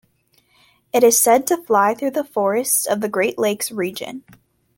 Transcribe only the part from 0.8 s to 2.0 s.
It is said to fly